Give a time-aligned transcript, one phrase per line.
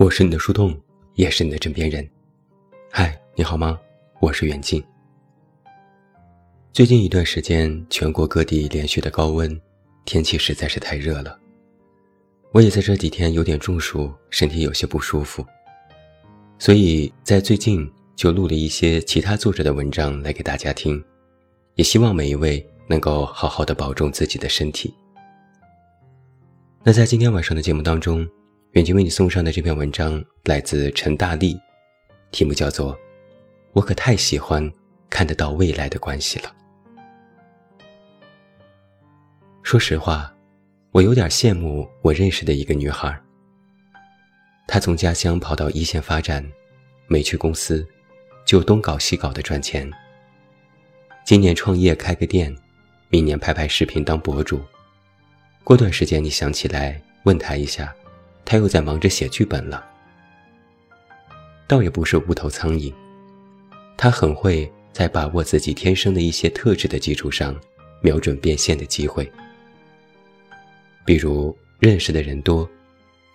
[0.00, 0.74] 我是你的树洞，
[1.12, 2.08] 也是你的枕边人。
[2.90, 3.78] 嗨，你好吗？
[4.18, 4.82] 我是袁静。
[6.72, 9.60] 最近一段时间，全国各地连续的高温，
[10.06, 11.38] 天气实在是太热了。
[12.52, 15.44] 我也在这几天有点中暑，身体有些不舒服，
[16.58, 17.86] 所以在最近
[18.16, 21.04] 就录了一些其他作者的文章来给大家听，
[21.74, 24.94] 也希望每一位能够好好的保重自己的身体。
[26.82, 28.26] 那在今天晚上的节目当中，
[28.72, 31.60] 远近为你送上的这篇文章来自陈大力，
[32.30, 32.94] 题目叫做
[33.72, 34.72] 《我可太喜欢
[35.08, 36.54] 看得到未来的关系了》。
[39.64, 40.32] 说实话，
[40.92, 43.20] 我有点羡慕我认识的一个女孩。
[44.68, 46.48] 她从家乡跑到一线发展，
[47.08, 47.84] 没去公司，
[48.46, 49.90] 就东搞西搞的赚钱。
[51.24, 52.56] 今年创业开个店，
[53.08, 54.60] 明年拍拍视频当博主。
[55.64, 57.92] 过段时间，你想起来问她一下，
[58.50, 59.88] 他又在忙着写剧本了。
[61.68, 62.92] 倒也不是无头苍蝇，
[63.96, 67.54] 他很会在把握自己天生的一些特质的基础上，
[68.00, 69.30] 瞄准变现的机会。
[71.04, 72.68] 比如认识的人多，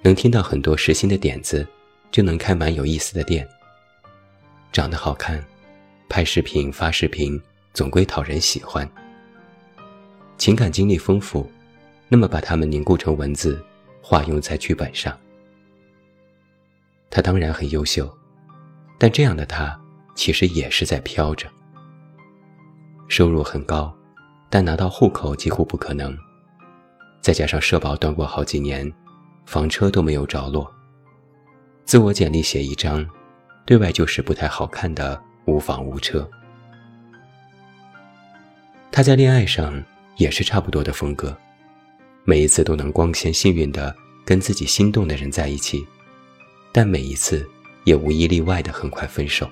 [0.00, 1.68] 能听到很多实心的点子，
[2.10, 3.46] 就能开蛮有意思的店。
[4.72, 5.44] 长得好看，
[6.08, 7.38] 拍视频发视频，
[7.74, 8.90] 总归讨人喜欢。
[10.38, 11.46] 情感经历丰富。
[12.08, 13.62] 那么把它们凝固成文字，
[14.02, 15.16] 化用在剧本上。
[17.08, 18.12] 他当然很优秀，
[18.98, 19.78] 但这样的他
[20.14, 21.48] 其实也是在飘着。
[23.08, 23.94] 收入很高，
[24.50, 26.16] 但拿到户口几乎不可能。
[27.20, 28.90] 再加上社保断过好几年，
[29.46, 30.70] 房车都没有着落。
[31.84, 33.06] 自我简历写一张，
[33.64, 36.28] 对外就是不太好看的无房无车。
[38.90, 39.82] 他在恋爱上
[40.16, 41.36] 也是差不多的风格。
[42.24, 43.94] 每一次都能光鲜幸运的
[44.24, 45.86] 跟自己心动的人在一起，
[46.70, 47.48] 但每一次
[47.84, 49.50] 也无一例外的很快分手。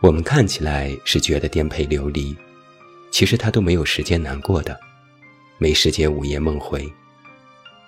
[0.00, 2.34] 我们看起来是觉得颠沛流离，
[3.10, 4.78] 其实他都没有时间难过的，
[5.58, 6.90] 没时间午夜梦回。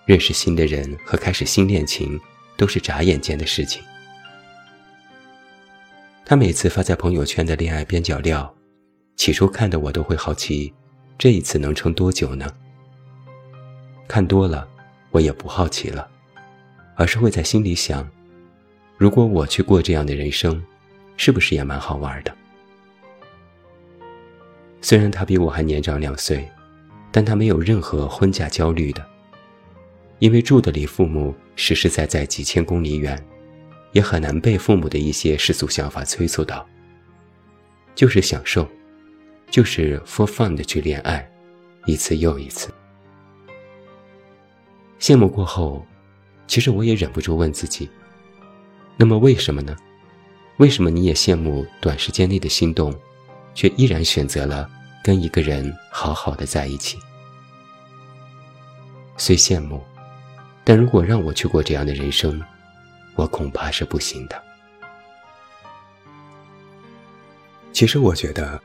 [0.05, 2.21] 认识新的人和开始新恋情
[2.57, 3.83] 都是眨眼间的事情。
[6.25, 8.55] 他每次发在朋友圈的恋爱边角料，
[9.17, 10.73] 起初看的我都会好奇。
[11.19, 12.53] 这一次能撑多久呢？
[14.09, 14.69] 看多了，
[15.11, 16.09] 我也不好奇了，
[16.97, 18.09] 而是会在心里想：
[18.99, 20.63] 如果我去过这样的人生，
[21.17, 22.35] 是不是也蛮好玩的？
[24.81, 26.47] 虽然他比我还年长两岁，
[27.11, 29.07] 但他没有任何婚嫁焦虑的，
[30.19, 33.23] 因为住的离父母实实在在几千公里远，
[33.93, 36.67] 也很难被父母的一些世俗想法催促到，
[37.95, 38.69] 就是享受。
[39.51, 41.31] 就是 for fun 的去恋爱，
[41.85, 42.73] 一次又一次。
[45.03, 45.85] 羡慕过后，
[46.47, 47.91] 其实我也忍不住问自己：
[48.97, 49.77] 那么为什么呢？
[50.59, 52.95] 为什么你也羡慕短时间内的心动，
[53.53, 54.71] 却依然选择了
[55.03, 57.01] 跟一个人好好的在一起？
[59.17, 59.83] 虽羡慕，
[60.63, 62.41] 但如果让我去过这样的人生，
[63.17, 64.41] 我恐怕是不行的。
[67.73, 68.63] 其实我觉得。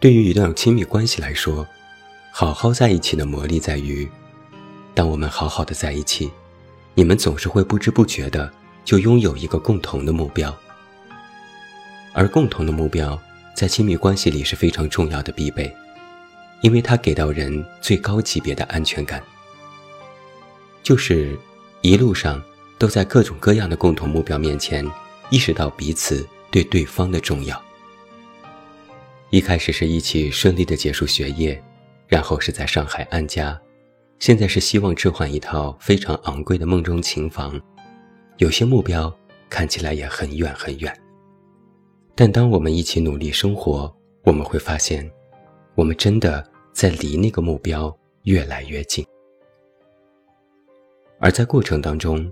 [0.00, 1.66] 对于一段亲密关系来说，
[2.32, 4.08] 好好在一起的魔力在于，
[4.98, 6.28] 当我们好好的在一起，
[6.92, 8.52] 你们总是会不知不觉的
[8.84, 10.52] 就拥有一个共同的目标，
[12.12, 13.16] 而共同的目标
[13.54, 15.72] 在亲密关系里是非常重要的必备，
[16.62, 19.22] 因为它给到人最高级别的安全感，
[20.82, 21.38] 就是
[21.80, 22.42] 一路上
[22.76, 24.84] 都在各种各样的共同目标面前，
[25.30, 27.62] 意识到彼此对对方的重要。
[29.30, 31.62] 一开始是一起顺利的结束学业，
[32.08, 33.56] 然后是在上海安家，
[34.18, 37.60] 现在是希望置换一套非常昂贵的梦中情房，
[38.38, 39.14] 有些目标
[39.48, 40.94] 看起来也很远很远。
[42.14, 43.94] 但当我们一起努力生活，
[44.24, 45.08] 我们会发现，
[45.74, 49.06] 我们真的在离那个目标越来越近。
[51.20, 52.30] 而在过程当中，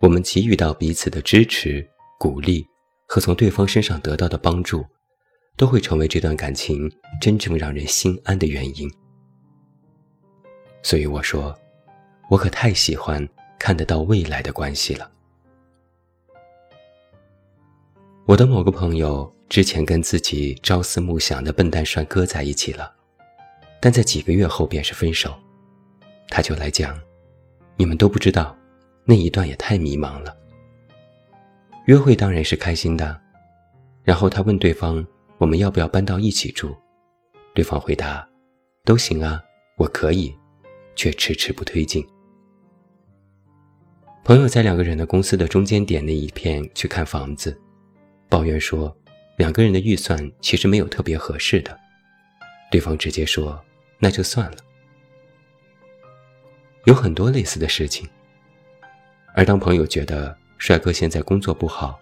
[0.00, 2.66] 我们给予到彼此的支持、鼓励
[3.06, 4.84] 和从对方身上得到的帮助。
[5.54, 6.90] 都会成为这段感情
[7.20, 8.90] 真正让人心安的原因。
[10.82, 11.56] 所以我说，
[12.28, 13.26] 我可太喜欢
[13.58, 15.10] 看得到未来的关系了。
[18.26, 22.92] 我的某个朋友之前跟自己朝思暮想的笨蛋帅哥在一起了，
[23.80, 25.34] 但在几个月后便是分手。
[26.28, 26.98] 他就来讲，
[27.76, 28.56] 你们都不知道，
[29.04, 30.36] 那一段也太迷茫了。
[31.86, 33.20] 约会当然是开心的，
[34.02, 35.04] 然后他问对方。
[35.38, 36.72] 我们要不要搬到一起住？
[37.52, 38.24] 对方回答
[38.86, 39.42] ：“都行啊，
[39.76, 40.32] 我可以。”
[40.94, 42.06] 却迟迟不推进。
[44.24, 47.60] 朋友在两个人的公司的中间点那一片去看房子，
[48.28, 48.96] 抱怨说，
[49.36, 51.76] 两个人的预算其实没有特别合适的。
[52.70, 53.60] 对方直接说
[53.98, 54.56] ：“那就算了。”
[56.86, 58.08] 有很多类似的事情。
[59.34, 61.98] 而当朋友觉得帅哥现在工作不好，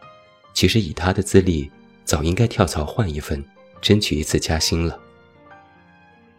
[0.53, 1.71] 其实以他的资历，
[2.05, 3.43] 早应该跳槽换一份，
[3.81, 5.01] 争取一次加薪了。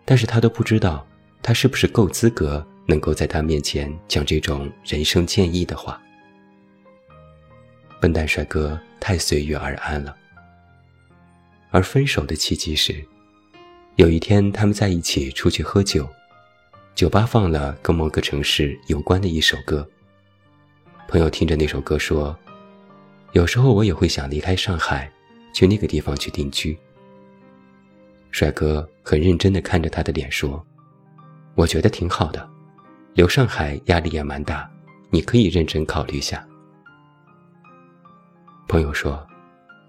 [0.06, 1.08] 但是他都不知道，
[1.42, 6.02] 他是不是够资格，能够在他面前讲这种人生建议的话。
[8.00, 10.16] 笨蛋帅哥太随遇而安了。
[11.70, 12.94] 而分手的契机是，
[13.96, 16.08] 有一天他们在一起出去喝酒，
[16.94, 19.88] 酒吧放了跟某个城市有关的一首歌。
[21.08, 22.38] 朋友听着那首歌说
[23.34, 25.12] ：“有时候我也会想离开上海，
[25.54, 26.78] 去那个地方去定居。”
[28.32, 30.66] 帅哥很认真地看着他的脸说
[31.56, 32.50] ：“我觉得挺好的，
[33.14, 34.70] 留上海压力也蛮大，
[35.10, 36.46] 你可以认真考虑下。”
[38.68, 39.26] 朋友说：“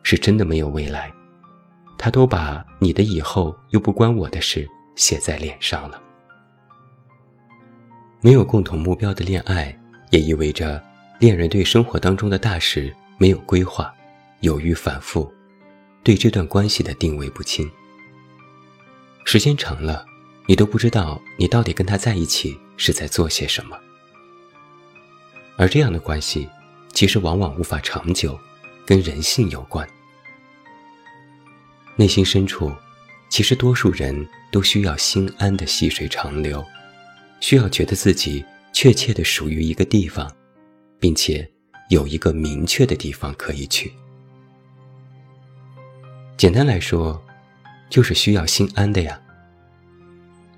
[0.03, 1.13] 是真的没有未来，
[1.97, 6.01] 他都把你的以后又不关我的事写在脸上了。
[8.21, 9.77] 没有共同目标的恋爱，
[10.11, 10.83] 也意味着。”
[11.21, 13.95] 恋人对生活当中的大事没有规划，
[14.41, 15.33] 犹豫反复，
[16.03, 17.71] 对这段关系的定位不清。
[19.25, 20.05] 时间长了，
[20.47, 23.79] 你都不知道你到底跟他在一起是在做些什么。
[25.57, 26.49] 而这样的关系，
[26.93, 28.39] 其实往往无法长久，
[28.85, 29.89] 跟人性有关。
[31.97, 32.73] 内心深处，
[33.29, 36.65] 其实多数人都需要心安的细水长流，
[37.41, 40.31] 需要觉得自己确切的属于一个地方。
[41.03, 41.51] 并且
[41.89, 43.93] 有一个明确的地方可以去。
[46.37, 47.21] 简单来说，
[47.91, 49.21] 就是需要心安的呀。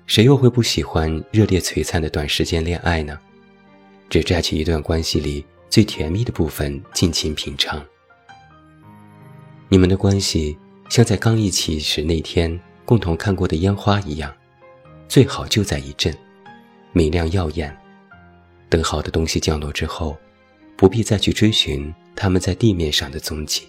[0.07, 3.19] 谁又会不喜欢热烈璀璨的短时间恋爱呢？
[4.09, 7.83] 只摘取一段关系里最甜蜜的部分，尽情品尝。
[9.67, 10.57] 你们的关系
[10.89, 14.31] 像在刚一起时那天共同看过的烟花一样，
[15.07, 16.15] 最好就在一阵，
[16.93, 17.75] 明亮耀眼。
[18.69, 20.17] 等好的东西降落之后。
[20.77, 23.65] 不必再去追寻他们在地面上的踪迹。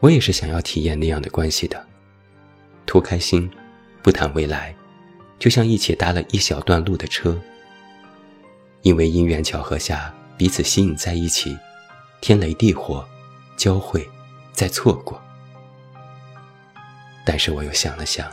[0.00, 1.86] 我也是想要体验那样的关系的，
[2.86, 3.50] 图开心，
[4.02, 4.74] 不谈未来，
[5.38, 7.38] 就像一起搭了一小段路的车。
[8.82, 11.56] 因为因缘巧合下彼此吸引在一起，
[12.20, 13.06] 天雷地火，
[13.56, 14.08] 交汇，
[14.52, 15.20] 再错过。
[17.26, 18.26] 但是我又想了想，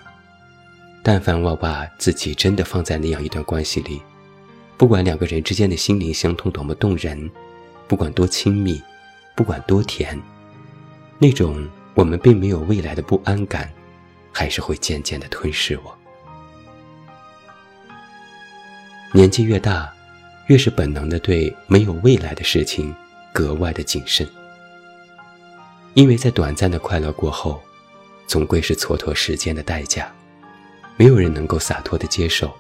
[1.04, 4.02] 但凡我把自己真的放在那样一段关系里。
[4.78, 7.30] 不管两个人之间的心灵相通多么动人，
[7.88, 8.82] 不管多亲密，
[9.36, 10.18] 不管多甜，
[11.20, 13.70] 那种我们并没有未来的不安感，
[14.38, 15.98] 还是会渐渐的吞噬我。
[19.12, 19.92] 年纪越大，
[20.46, 22.94] 越是本能的对没有未来的事情
[23.34, 24.30] 格外的谨慎，
[25.96, 27.60] 因为在短暂的快乐过后，
[28.28, 30.14] 总归是蹉跎时间的代价，
[30.98, 32.56] 没有人能够洒脱的接受。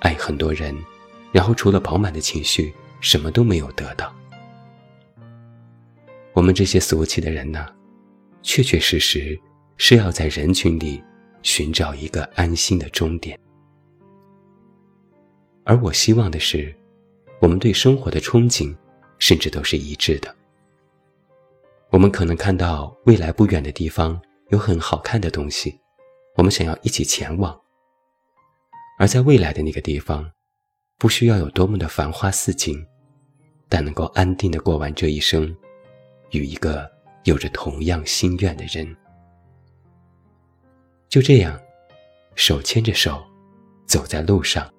[0.00, 0.76] 爱很多人，
[1.32, 4.14] 然后除了饱满的情绪，什么都没有得到。
[6.34, 7.66] 我们这些俗气的人呢，
[8.42, 9.40] 确确实实
[9.82, 11.02] 是要在人群里
[11.40, 13.40] 寻找一个安心的终点。
[15.64, 16.72] 而我希望的是，
[17.40, 18.76] 我们对生活的憧憬，
[19.18, 20.36] 甚至都是一致的。
[21.88, 24.20] 我们可能看到未来不远的地方
[24.50, 25.80] 有很好看的东西，
[26.36, 27.58] 我们想要一起前往。
[28.98, 30.30] 而在未来的那个地方，
[30.98, 32.86] 不需要有多么的繁花似锦，
[33.66, 35.56] 但能够安定的过完这一生，
[36.32, 36.86] 与一个
[37.24, 38.94] 有着同样心愿的人，
[41.10, 41.60] 就这样，
[42.36, 43.20] 手牵着手，
[43.84, 44.72] 走在路上，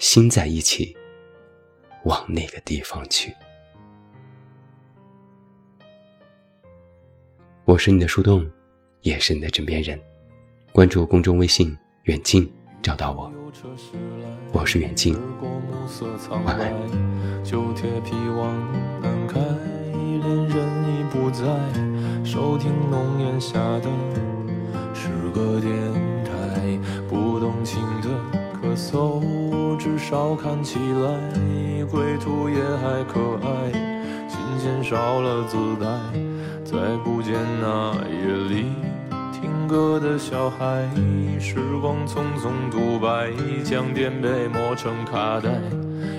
[0.00, 0.96] 心在一起，
[2.02, 3.32] 往那个地方去。
[7.64, 8.44] 我是你的树洞，
[9.02, 9.96] 也是你的枕边人。
[10.72, 12.52] 关注公众微信远近。
[12.82, 13.30] 找到我，
[14.52, 15.14] 我是远近，
[16.44, 16.74] 晚安。
[17.44, 21.44] 旧铁皮往南开，恋人已不在，
[22.24, 23.88] 收听浓烟下的
[25.10, 25.72] 是个电
[26.24, 28.08] 台，不动情的
[28.62, 33.72] 咳嗽，至少看起来归途也还可爱。
[34.28, 35.88] 琴弦少了姿态，
[36.64, 38.66] 再不见那夜里
[39.32, 39.50] 听。
[39.68, 40.84] 歌的小孩，
[41.38, 43.30] 时光匆匆独白，
[43.62, 45.48] 将颠沛磨成卡带，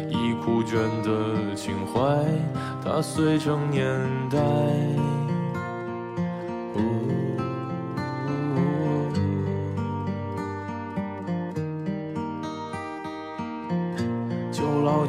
[0.09, 1.99] 已枯卷的情怀，
[2.81, 3.83] 它碎成年
[4.29, 4.39] 代。